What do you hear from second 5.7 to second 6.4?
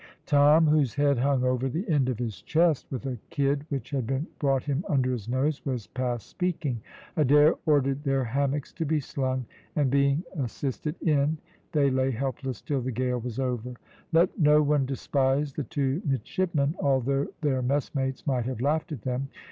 past